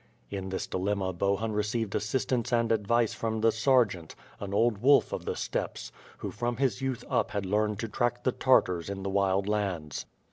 [0.31, 5.25] In this dilemma Bohun received assistance and advice from the sergeant, an old wolf of
[5.25, 9.11] the steppes, who from his youth up had learned to track the Tartars in the
[9.11, 10.07] Wild Lands.